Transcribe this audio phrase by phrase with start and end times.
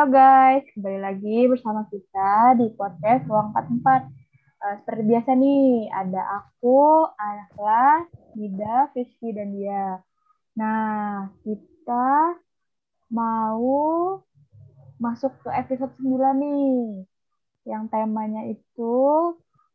[0.00, 4.08] Halo guys, kembali lagi bersama kita di podcast Ruang 44.
[4.56, 10.00] Uh, seperti biasa nih, ada aku, anak kelas, Nida, Fiski, dan dia.
[10.56, 12.32] Nah, kita
[13.12, 14.24] mau
[14.96, 17.04] masuk ke episode 9 nih.
[17.68, 18.96] Yang temanya itu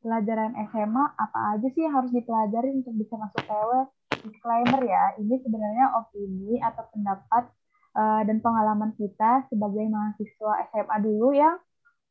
[0.02, 3.94] pelajaran SMA, apa aja sih harus dipelajari untuk bisa masuk PW?
[4.26, 7.46] Disclaimer ya, ini sebenarnya opini atau pendapat
[7.96, 11.56] uh, dan pengalaman kita sebagai mahasiswa SMA dulu yang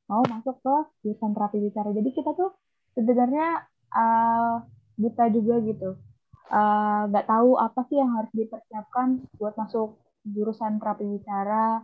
[0.09, 1.89] mau masuk ke jurusan terapi bicara.
[1.93, 2.53] Jadi kita tuh
[2.97, 4.61] sebenarnya uh,
[5.01, 5.91] buta juga gitu.
[6.45, 9.97] Eh, nggak uh, tahu apa sih yang harus dipersiapkan buat masuk
[10.29, 11.83] jurusan terapi bicara.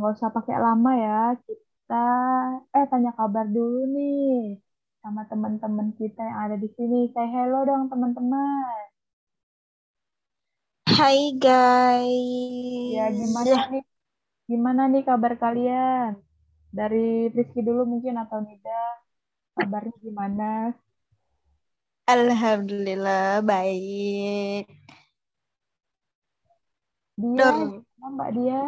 [0.00, 1.20] Nggak uh, usah pakai lama ya.
[1.44, 2.04] Kita
[2.72, 4.56] eh tanya kabar dulu nih
[5.04, 7.12] sama teman-teman kita yang ada di sini.
[7.12, 8.81] Say hello dong teman-teman.
[11.02, 12.94] Hai guys.
[12.94, 13.82] Ya gimana nih?
[14.46, 16.14] Gimana nih kabar kalian?
[16.70, 19.02] Dari Rizky dulu mungkin atau Nida.
[19.58, 20.70] Kabarnya gimana?
[22.06, 24.70] Alhamdulillah baik.
[27.18, 27.50] Dia,
[27.98, 28.62] Mbak dia?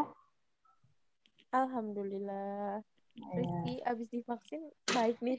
[1.54, 2.82] Alhamdulillah.
[3.14, 3.30] Iya.
[3.38, 5.38] Rizky abis divaksin baik nih.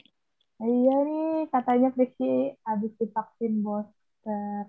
[0.64, 4.64] Iya nih, katanya Rizky abis divaksin booster.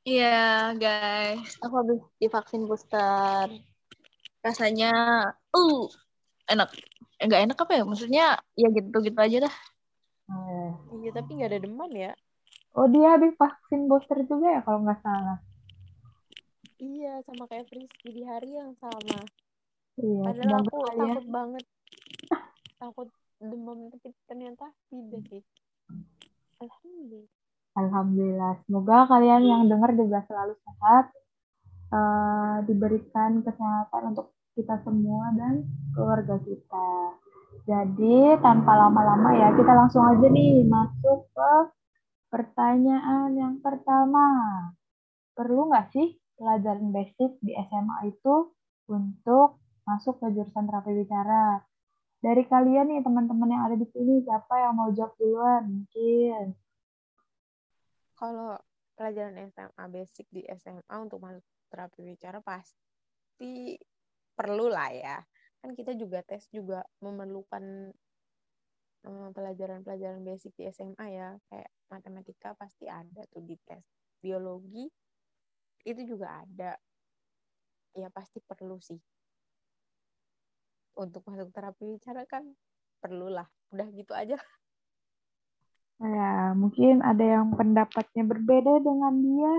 [0.00, 1.60] Iya, guys.
[1.60, 3.52] Aku habis divaksin booster.
[4.40, 4.92] Rasanya,
[5.52, 5.80] uh,
[6.48, 6.72] enak.
[7.20, 7.84] Enggak enak apa ya?
[7.84, 8.24] Maksudnya,
[8.56, 9.56] ya gitu-gitu aja dah.
[10.32, 10.72] Oh,
[11.04, 12.16] iya, tapi nggak ada demam ya.
[12.72, 15.38] Oh, dia habis vaksin booster juga ya kalau nggak salah.
[16.80, 19.20] Iya, sama kayak Frisky di hari yang sama.
[20.00, 20.96] Iya, Padahal aku ya.
[20.96, 21.64] takut banget.
[22.80, 25.42] takut demam, tapi ternyata tidak sih.
[27.90, 28.62] Alhamdulillah.
[28.70, 31.10] Semoga kalian yang dengar juga selalu sehat,
[31.90, 37.18] uh, diberikan kesehatan untuk kita semua dan keluarga kita.
[37.66, 41.52] Jadi tanpa lama-lama ya, kita langsung aja nih masuk ke
[42.30, 44.22] pertanyaan yang pertama.
[45.34, 48.54] Perlu nggak sih pelajaran basic di SMA itu
[48.86, 51.58] untuk masuk ke jurusan terapi bicara?
[52.22, 55.62] Dari kalian nih teman-teman yang ada di sini, siapa yang mau jawab duluan?
[55.66, 56.54] Mungkin
[58.20, 58.52] kalau
[59.00, 61.40] pelajaran SMA basic di SMA untuk masuk
[61.72, 63.80] terapi bicara pasti
[64.36, 65.16] perlu lah ya.
[65.64, 67.96] Kan kita juga tes juga memerlukan
[69.32, 71.28] pelajaran-pelajaran basic di SMA ya.
[71.48, 73.80] Kayak matematika pasti ada tuh di tes.
[74.20, 74.84] Biologi
[75.88, 76.76] itu juga ada.
[77.96, 79.00] Ya pasti perlu sih.
[81.00, 82.44] Untuk masuk terapi bicara kan
[83.00, 84.36] perlulah udah gitu aja
[86.00, 89.54] Ya, mungkin ada yang pendapatnya berbeda dengan dia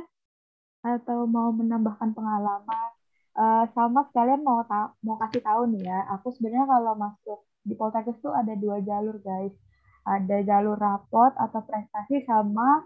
[0.82, 2.90] atau mau menambahkan pengalaman.
[3.32, 7.80] Uh, sama sekalian mau ta mau kasih tahu nih ya, aku sebenarnya kalau masuk di
[7.80, 9.54] Poltekkes tuh ada dua jalur guys.
[10.02, 12.82] Ada jalur rapot atau prestasi sama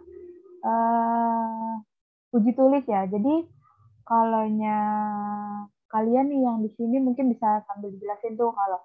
[0.67, 1.79] uh,
[2.35, 3.07] uji tulis ya.
[3.07, 3.47] Jadi
[4.03, 4.43] kalau
[5.87, 8.83] kalian nih yang di sini mungkin bisa sambil dijelasin tuh kalau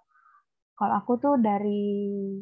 [0.79, 2.39] kalau aku tuh dari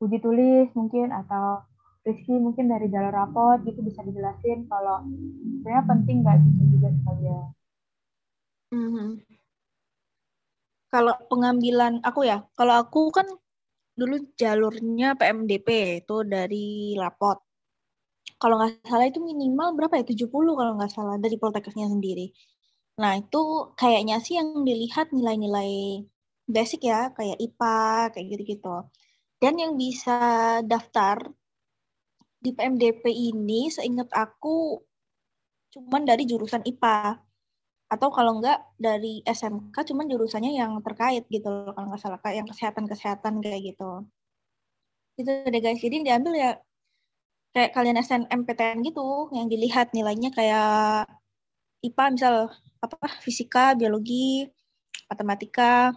[0.00, 1.64] uji tulis mungkin atau
[2.00, 5.04] Rizky mungkin dari jalur rapot gitu bisa dijelasin kalau
[5.60, 7.46] sebenarnya penting nggak gitu juga sekalian.
[8.72, 9.08] Mm-hmm.
[10.90, 13.28] Kalau pengambilan aku ya, kalau aku kan
[13.94, 17.36] dulu jalurnya PMDP itu dari rapot.
[18.40, 20.04] Kalau nggak salah itu minimal berapa ya?
[20.08, 22.32] 70 kalau nggak salah dari Poltekkesnya sendiri.
[22.96, 26.04] Nah, itu kayaknya sih yang dilihat nilai-nilai
[26.48, 28.76] basic ya, kayak IPA, kayak gitu-gitu.
[29.40, 30.20] Dan yang bisa
[30.60, 31.16] daftar
[32.40, 34.80] di PMDP ini seingat aku
[35.72, 37.16] cuman dari jurusan IPA.
[37.90, 42.44] Atau kalau enggak dari SMK cuman jurusannya yang terkait gitu loh kalau nggak salah kayak
[42.44, 44.06] yang kesehatan-kesehatan kayak gitu.
[45.18, 45.80] Itu deh guys.
[45.80, 46.50] Jadi diambil ya
[47.50, 51.10] kayak kalian SNMPTN gitu yang dilihat nilainya kayak
[51.82, 52.34] IPA misal
[52.78, 54.46] apa fisika, biologi,
[55.10, 55.90] matematika,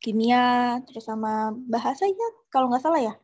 [0.00, 3.14] kimia, terus sama bahasa ya, kalau nggak salah ya.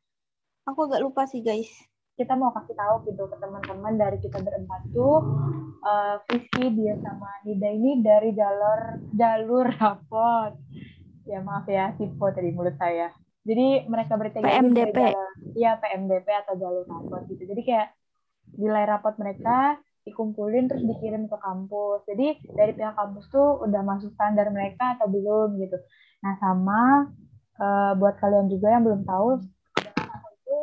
[0.68, 1.68] Aku agak lupa sih guys.
[2.16, 5.20] Kita mau kasih tahu gitu ke teman-teman dari kita berempat tuh,
[5.84, 10.56] uh, Rizky, dia sama Nida ini dari jalur jalur rapot.
[11.26, 13.12] Ya maaf ya, tipe tadi mulut saya.
[13.46, 15.14] Jadi mereka bertiga PMDP.
[15.54, 17.46] Iya PMDP atau jalur rapot gitu.
[17.46, 17.88] Jadi kayak
[18.56, 22.06] nilai rapot mereka dikumpulin terus dikirim ke kampus.
[22.06, 25.76] Jadi dari pihak kampus tuh udah masuk standar mereka atau belum gitu.
[26.22, 27.10] Nah, sama
[27.58, 29.42] uh, buat kalian juga yang belum tahu,
[30.46, 30.58] itu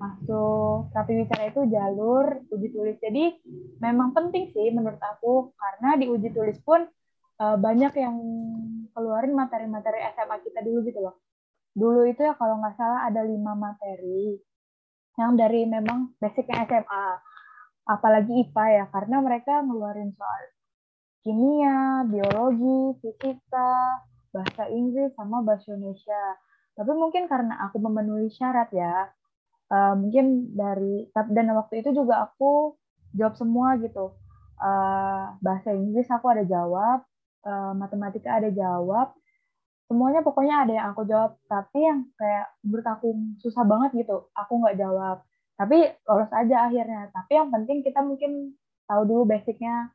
[0.00, 2.96] masuk terapi bicara itu jalur uji tulis.
[2.98, 3.24] Jadi
[3.78, 6.88] memang penting sih menurut aku karena di uji tulis pun
[7.38, 8.16] uh, banyak yang
[8.96, 11.20] keluarin materi-materi SMA kita dulu gitu loh.
[11.74, 14.38] Dulu itu ya kalau nggak salah ada lima materi
[15.14, 17.33] yang dari memang basicnya SMA.
[17.84, 20.42] Apalagi IPA ya, karena mereka ngeluarin soal
[21.24, 24.00] kimia, biologi, fisika,
[24.32, 26.36] bahasa Inggris, sama bahasa Indonesia.
[26.74, 29.08] Tapi mungkin karena aku memenuhi syarat ya,
[29.72, 32.76] uh, mungkin dari dan waktu itu juga aku
[33.14, 34.12] jawab semua gitu.
[34.58, 37.06] Uh, bahasa Inggris aku ada jawab,
[37.46, 39.14] uh, matematika ada jawab,
[39.86, 41.38] semuanya pokoknya ada yang aku jawab.
[41.46, 42.52] Tapi yang kayak
[42.90, 45.22] aku susah banget gitu, aku nggak jawab.
[45.54, 45.78] Tapi
[46.10, 47.10] lolos aja akhirnya.
[47.14, 48.58] Tapi yang penting kita mungkin
[48.90, 49.94] tahu dulu basicnya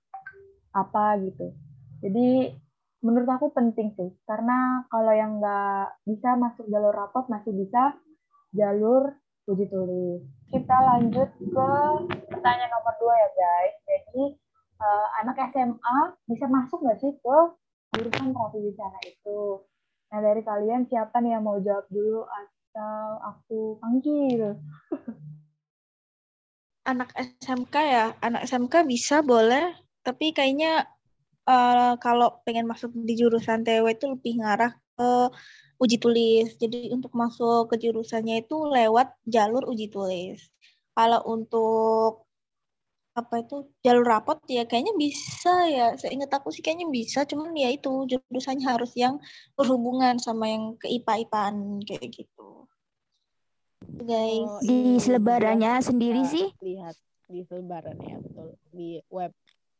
[0.71, 1.51] apa gitu.
[1.99, 2.55] Jadi
[3.03, 7.95] menurut aku penting sih, karena kalau yang nggak bisa masuk jalur rapot masih bisa
[8.55, 9.15] jalur
[9.49, 10.21] uji tulis.
[10.49, 11.69] Kita lanjut ke
[12.29, 13.75] pertanyaan nomor dua ya guys.
[13.85, 14.23] Jadi
[14.79, 15.97] uh, anak SMA
[16.29, 17.37] bisa masuk nggak sih ke
[17.97, 19.65] jurusan terapi bicara itu?
[20.09, 24.57] Nah dari kalian siapa nih yang mau jawab dulu atau aku panggil?
[26.89, 30.89] anak SMK ya, anak SMK bisa boleh, tapi kayaknya
[31.45, 35.09] uh, kalau pengen masuk di jurusan TW itu lebih ngarah ke
[35.79, 36.57] uji tulis.
[36.57, 40.41] Jadi untuk masuk ke jurusannya itu lewat jalur uji tulis.
[40.97, 42.29] Kalau untuk
[43.17, 47.67] apa itu jalur rapot ya kayaknya bisa ya seingat aku sih kayaknya bisa cuman ya
[47.75, 49.19] itu jurusannya harus yang
[49.59, 52.38] berhubungan sama yang ke IPA IPAan kayak gitu
[53.97, 56.95] guys oh, di selebarannya sendiri sih lihat
[57.29, 59.33] di selebaran ya betul di web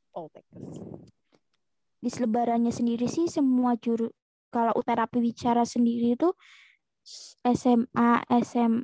[0.10, 0.82] Poltekkes
[2.00, 4.10] di selebarannya sendiri sih semua juru
[4.50, 6.30] kalau utarapi bicara sendiri itu
[7.46, 8.82] SMA SM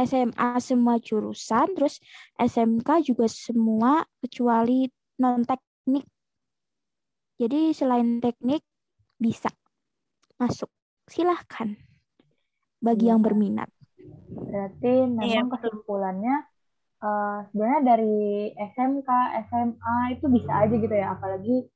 [0.00, 2.00] SMA semua jurusan, terus
[2.40, 4.88] SMK juga semua kecuali
[5.20, 6.08] non teknik.
[7.36, 8.64] Jadi selain teknik
[9.20, 9.52] bisa
[10.40, 10.72] masuk.
[11.04, 11.76] Silahkan
[12.80, 13.26] bagi yang iya.
[13.28, 13.70] berminat.
[14.30, 16.36] Berarti memang iya, kesimpulannya
[17.02, 18.18] uh, sebenarnya dari
[18.54, 19.08] SMK,
[19.50, 21.18] SMA itu bisa aja gitu ya.
[21.18, 21.66] Apalagi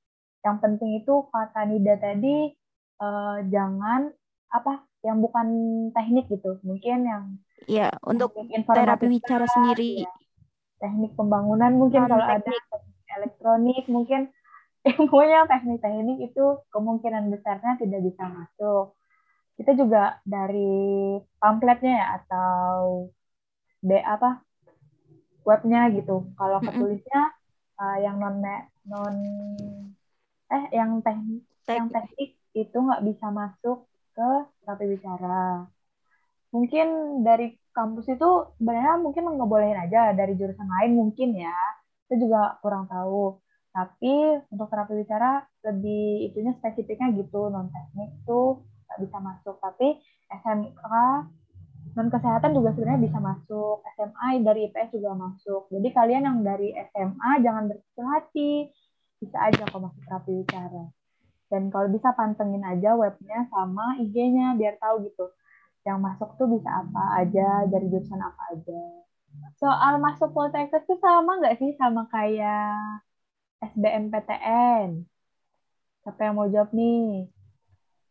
[0.45, 2.53] yang penting itu kata Nida tadi
[3.01, 4.13] uh, jangan
[4.55, 5.47] apa yang bukan
[5.93, 6.63] teknik gitu.
[6.63, 7.25] Mungkin yang
[7.65, 8.37] Ya, untuk
[8.69, 10.05] terapi bicara sendiri.
[10.05, 10.13] Ya.
[10.83, 12.45] Teknik pembangunan mungkin kalau teknik.
[12.45, 12.55] ada
[13.17, 14.21] elektronik mungkin
[14.91, 18.93] ilmunya teknik-teknik itu kemungkinan besarnya tidak bisa masuk.
[19.55, 23.07] Kita juga dari pamfletnya ya atau
[23.85, 24.43] B apa
[25.45, 26.33] webnya gitu.
[26.35, 27.23] Kalau ketulisnya
[27.79, 28.41] uh, yang non
[28.89, 29.17] non
[30.51, 31.77] eh yang teknik, teknik.
[31.77, 32.31] yang teknik.
[32.55, 33.83] itu nggak bisa masuk
[34.15, 34.29] ke
[34.63, 35.67] terapi bicara.
[36.55, 36.87] Mungkin
[37.27, 38.31] dari kampus itu
[38.63, 41.59] sebenarnya mungkin ngebolehin aja dari jurusan lain mungkin ya.
[42.07, 43.43] Saya juga kurang tahu.
[43.75, 48.63] Tapi untuk terapi bicara lebih itunya spesifiknya gitu non teknik tuh
[48.95, 49.99] nggak bisa masuk tapi
[50.31, 50.87] SMK
[51.95, 56.71] non kesehatan juga sebenarnya bisa masuk SMA dari IPS juga masuk jadi kalian yang dari
[56.95, 58.71] SMA jangan berkecil hati
[59.19, 60.85] bisa aja kok masuk terapi bicara
[61.51, 65.27] dan kalau bisa pantengin aja webnya sama IG-nya biar tahu gitu
[65.85, 68.83] yang masuk tuh bisa apa aja dari jurusan apa aja.
[69.61, 73.05] Soal masuk Poltekkes tuh sama nggak sih sama kayak
[73.61, 75.05] SBMPTN?
[76.05, 77.29] Siapa yang mau jawab nih?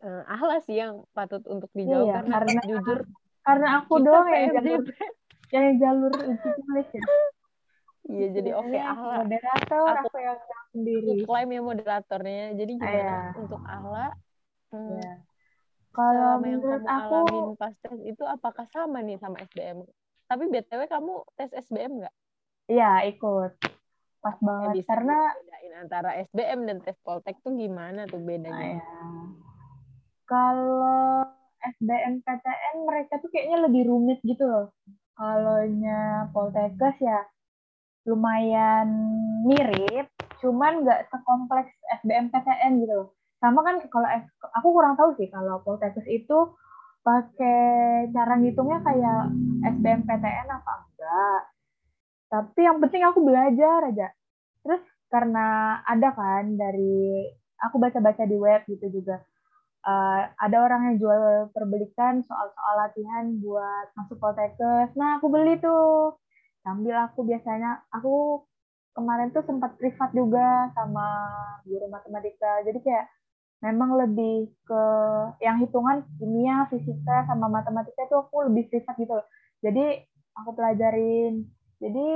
[0.03, 2.99] Uh, Ahla sih yang patut untuk dijawab iya, karena, karena jujur
[3.43, 4.83] karena aku doang yang jalur
[5.55, 7.03] yang jalur uji tulis ya.
[8.03, 9.23] Iya, jadi oke okay, Ahla.
[9.23, 10.39] Moderator aku, aku yang
[10.75, 11.23] sendiri.
[11.23, 12.45] Klaim ya moderatornya.
[12.59, 13.31] Jadi gimana Ayah.
[13.39, 14.07] untuk Ahla?
[14.75, 15.23] Hmm, yeah
[15.93, 19.85] kalau yang kamu aku, alamin pas tes itu apakah sama nih sama SBM?
[20.25, 22.15] Tapi BTW kamu tes SBM nggak?
[22.65, 23.51] Iya, ikut.
[24.25, 24.81] Pas banget.
[24.81, 28.81] Ya, Karena bedain antara SBM dan tes Poltek tuh gimana tuh bedanya?
[28.81, 28.85] ya.
[30.23, 31.27] Kalau
[31.63, 34.67] SBM PTN mereka tuh kayaknya lebih rumit gitu loh.
[35.13, 37.23] Kalau nya Poltekkes ya
[38.03, 38.87] lumayan
[39.47, 40.11] mirip,
[40.43, 41.71] cuman nggak sekompleks
[42.03, 43.09] SBM PTN gitu loh
[43.43, 44.07] sama kan kalau
[44.55, 46.55] aku kurang tahu sih kalau Poltekkes itu
[47.03, 49.35] pakai cara ngitungnya kayak
[49.75, 51.41] SBMPTN apa enggak.
[52.31, 54.07] Tapi yang penting aku belajar aja.
[54.63, 54.79] Terus
[55.11, 57.27] karena ada kan dari
[57.59, 59.19] aku baca-baca di web gitu juga.
[59.83, 64.95] Uh, ada orang yang jual perbelikan soal-soal latihan buat masuk Poltekkes.
[64.95, 66.15] Nah, aku beli tuh.
[66.63, 68.47] Sambil aku biasanya aku
[68.95, 71.27] kemarin tuh sempat privat juga sama
[71.67, 72.63] guru matematika.
[72.63, 73.11] Jadi kayak
[73.59, 74.83] memang lebih ke
[75.43, 79.27] yang hitungan kimia, fisika sama matematika itu aku lebih privat gitu loh.
[79.59, 79.99] Jadi
[80.39, 81.43] aku pelajarin.
[81.83, 82.07] Jadi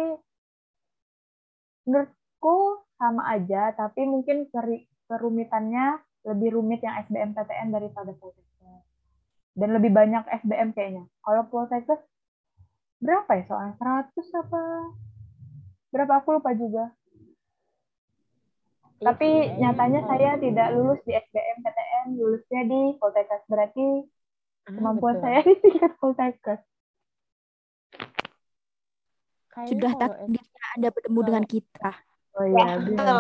[1.83, 4.47] menurutku sama aja, tapi mungkin
[5.11, 8.45] kerumitannya lebih rumit yang SBMPTN daripada Poltekkes.
[9.57, 11.07] Dan lebih banyak SBM kayaknya.
[11.23, 12.03] Kalau Poltekkes
[12.99, 13.73] berapa ya soalnya?
[13.79, 14.61] 100 apa?
[15.89, 16.91] Berapa aku lupa juga.
[18.97, 20.09] Tapi Iya, nyatanya iya.
[20.09, 23.43] saya tidak lulus di SBM PTN, lulusnya di Poltekkes.
[23.47, 23.85] Berarti
[24.67, 25.23] Ah, kemampuan betul.
[25.23, 26.61] saya di tingkat Poltekkes.
[29.57, 30.43] Sudah takdirnya
[30.77, 31.89] Anda bertemu dengan kita.
[32.37, 33.17] Oh Ya, iya, betul.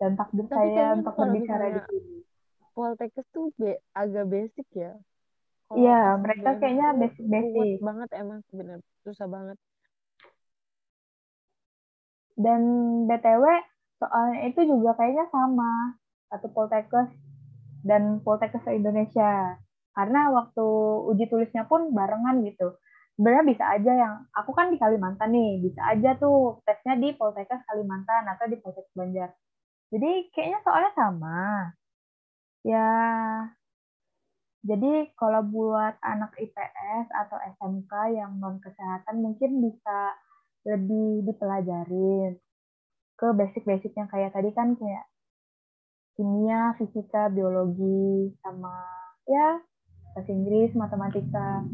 [0.00, 2.16] Dan takdir Tapi saya untuk berbicara di sini.
[2.72, 4.96] Poltekkes tuh be- agak basic ya.
[5.76, 7.78] Iya, mereka kayaknya basic-basic.
[7.78, 9.56] banget emang sebenarnya susah banget.
[12.40, 12.60] Dan
[13.04, 13.44] BTW,
[14.00, 15.94] soalnya itu juga kayaknya sama.
[16.32, 17.10] Satu Poltekkes
[17.84, 19.60] dan Poltekkes se-Indonesia.
[19.92, 20.66] Karena waktu
[21.12, 22.80] uji tulisnya pun barengan gitu.
[23.20, 27.60] Sebenarnya bisa aja yang, aku kan di Kalimantan nih, bisa aja tuh tesnya di Poltekkes
[27.68, 29.36] Kalimantan atau di Poltekkes Banjar.
[29.90, 31.74] Jadi kayaknya soalnya sama.
[32.60, 32.88] Ya,
[34.60, 40.12] jadi kalau buat anak IPS atau SMK yang non kesehatan mungkin bisa
[40.68, 42.36] lebih dipelajarin
[43.16, 45.08] ke basic-basic yang kayak tadi kan kayak
[46.12, 48.84] kimia, fisika, biologi, sama
[49.24, 49.64] ya
[50.12, 51.64] bahasa Inggris, matematika.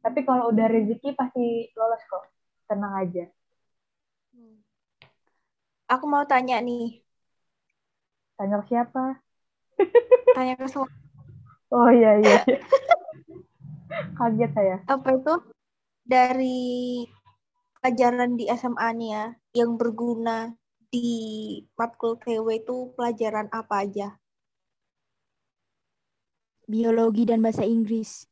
[0.00, 2.24] Tapi kalau udah rezeki pasti lolos kok.
[2.70, 3.24] Tenang aja.
[5.92, 7.04] Aku mau tanya nih,
[8.42, 9.22] Tanya ke siapa?
[10.34, 10.88] tanya ke semua
[11.72, 12.36] Oh iya iya.
[14.16, 14.76] Kaget saya.
[14.92, 15.34] apa itu
[16.06, 16.58] dari
[17.78, 19.24] pelajaran di SMA nih ya
[19.58, 20.38] yang berguna
[20.92, 21.08] di
[21.78, 24.08] matkul TW itu pelajaran apa aja?
[26.72, 28.26] Biologi dan bahasa Inggris.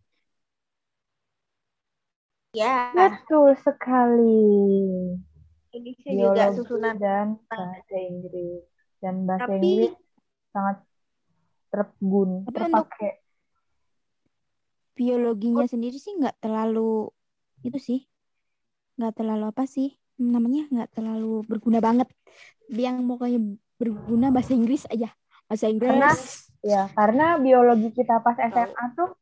[2.55, 4.31] Ya, Betul sekali.
[5.75, 6.97] Indonesia juga Biologi susunan.
[7.02, 8.62] dan bahasa Inggris.
[9.02, 9.93] Dan bahasa Tapi Inggris
[10.50, 10.83] sangat
[11.71, 13.11] tergun, Tapi untuk- terpakai.
[14.95, 17.09] Biologinya sendiri sih nggak terlalu
[17.64, 18.00] itu sih
[19.00, 22.09] nggak terlalu apa sih namanya nggak terlalu berguna banget.
[22.69, 23.40] Yang pokoknya
[23.80, 25.09] berguna bahasa Inggris aja.
[25.49, 25.88] Bahasa Inggris.
[25.88, 26.12] Karena
[26.61, 29.16] ya karena biologi kita pas SMA tuh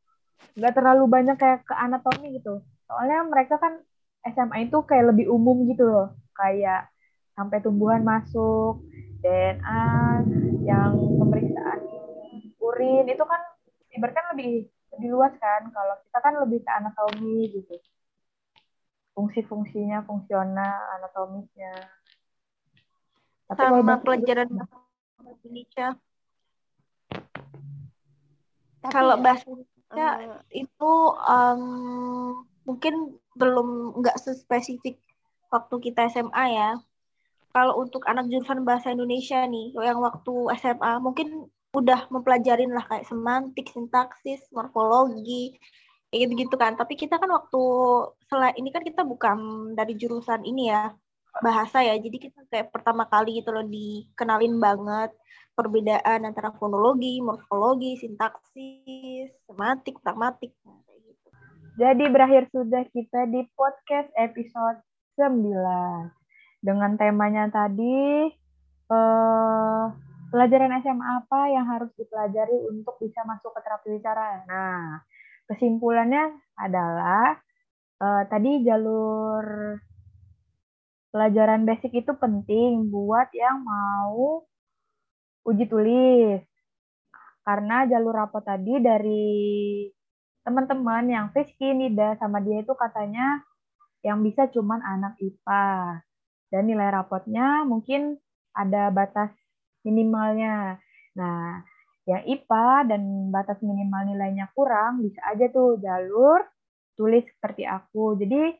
[0.58, 2.58] nggak terlalu banyak kayak ke anatomi gitu.
[2.90, 3.78] Soalnya mereka kan
[4.26, 6.90] SMA itu kayak lebih umum gitu loh, kayak
[7.38, 8.82] sampai tumbuhan masuk,
[9.18, 9.84] DNA,
[10.62, 11.80] yang pemeriksaan
[12.58, 13.40] urin itu kan
[13.96, 15.66] ibaratkan lebih lebih luas kan.
[15.70, 17.74] Kalau kita kan lebih ke anatomi gitu.
[19.18, 21.74] Fungsi-fungsinya, fungsional, anatomisnya.
[23.48, 24.76] Tapi kalau sama bahasa pelajaran bahasa
[25.42, 25.88] Indonesia.
[28.78, 30.92] Tapi Kalau ya, bahasa Indonesia eh, itu
[31.26, 31.62] em,
[32.68, 32.94] mungkin
[33.34, 35.00] belum nggak sespesifik
[35.48, 36.70] waktu kita SMA ya.
[37.58, 40.30] Kalau untuk anak jurusan bahasa Indonesia nih, yang waktu
[40.62, 45.58] SMA mungkin udah mempelajarin lah kayak semantik, sintaksis, morfologi,
[46.06, 46.78] kayak gitu-gitu kan.
[46.78, 47.62] Tapi kita kan waktu
[48.30, 50.94] selain ini kan kita bukan dari jurusan ini ya,
[51.42, 51.98] bahasa ya.
[51.98, 55.10] Jadi kita kayak pertama kali gitu loh dikenalin banget
[55.58, 60.54] perbedaan antara fonologi, morfologi, sintaksis, semantik, pragmatik.
[60.62, 61.28] Nah, gitu.
[61.74, 64.78] Jadi berakhir sudah kita di podcast episode
[65.18, 66.17] 9.
[66.58, 68.28] Dengan temanya tadi,
[68.90, 69.84] eh,
[70.28, 74.44] pelajaran SMA apa yang harus dipelajari untuk bisa masuk ke terapi bicara.
[74.44, 75.02] Nah,
[75.48, 77.38] kesimpulannya adalah
[77.98, 79.44] eh, tadi jalur
[81.10, 84.44] pelajaran basic itu penting buat yang mau
[85.48, 86.40] uji tulis.
[87.42, 89.34] Karena jalur rapot tadi dari
[90.44, 93.40] teman-teman yang Rizky, Nida, sama dia itu katanya
[94.04, 96.04] yang bisa cuman anak IPA.
[96.48, 98.16] Dan nilai rapotnya mungkin
[98.56, 99.30] ada batas
[99.84, 100.80] minimalnya.
[101.16, 101.62] Nah,
[102.08, 106.40] yang IPA dan batas minimal nilainya kurang, bisa aja tuh jalur
[106.96, 108.16] tulis seperti aku.
[108.16, 108.56] Jadi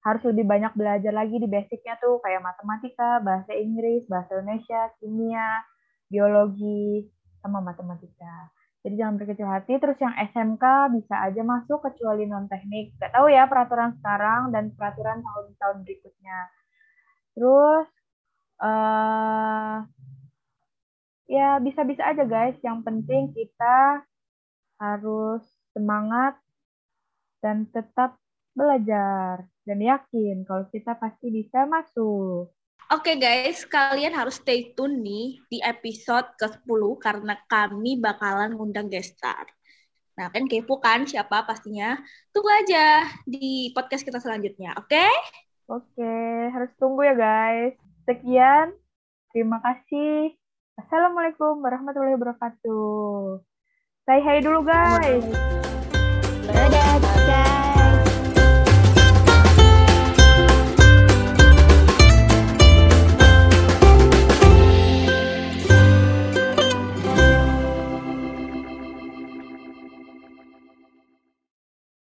[0.00, 5.60] harus lebih banyak belajar lagi di basicnya tuh kayak matematika, bahasa Inggris, bahasa Indonesia, kimia,
[6.08, 7.06] biologi,
[7.40, 8.50] sama matematika.
[8.80, 9.76] Jadi jangan berkecil hati.
[9.76, 10.64] Terus yang SMK
[10.96, 12.96] bisa aja masuk kecuali non teknik.
[12.96, 16.38] Gak tahu ya peraturan sekarang dan peraturan tahun-tahun berikutnya.
[17.34, 17.88] Terus
[18.60, 19.76] eh
[21.30, 22.58] ya bisa-bisa aja guys.
[22.60, 24.04] Yang penting kita
[24.80, 25.44] harus
[25.76, 26.34] semangat
[27.44, 28.16] dan tetap
[28.56, 32.50] belajar dan yakin kalau kita pasti bisa masuk.
[32.90, 39.14] Oke guys, kalian harus stay tune nih di episode ke-10 karena kami bakalan ngundang guest
[39.14, 39.46] star.
[40.18, 41.94] Nah, kan kepo kan siapa pastinya?
[42.34, 45.06] Tunggu aja di podcast kita selanjutnya, oke?
[45.70, 46.14] Oke,
[46.50, 47.78] harus tunggu ya guys.
[48.02, 48.74] Sekian.
[49.30, 50.34] Terima kasih.
[50.74, 53.38] Assalamualaikum warahmatullahi wabarakatuh.
[54.02, 55.22] Say hi dulu guys.
[56.50, 57.09] Dadah, guys.